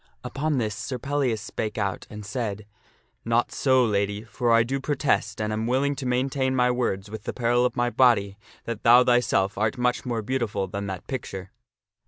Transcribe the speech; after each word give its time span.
Upon 0.23 0.57
this 0.57 0.73
Sir 0.73 0.97
Pellias 0.97 1.41
spake 1.41 1.77
out 1.77 2.07
and 2.09 2.25
said," 2.25 2.65
Not 3.23 3.51
so, 3.51 3.85
Lady; 3.85 4.23
for 4.23 4.51
I 4.51 4.63
do 4.63 4.79
pro 4.79 4.95
test, 4.95 5.39
and 5.39 5.53
am 5.53 5.67
willing 5.67 5.95
to 5.97 6.07
maintain 6.07 6.55
my 6.55 6.71
words 6.71 7.11
with 7.11 7.25
the 7.25 7.33
peril 7.33 7.65
of 7.67 7.75
my 7.75 7.91
body, 7.91 8.39
that 8.63 8.81
thou 8.81 9.03
thyself 9.03 9.59
art 9.59 9.77
much 9.77 10.03
more 10.03 10.23
beautiful 10.23 10.65
than 10.65 10.87
that 10.87 11.05
picture." 11.05 11.51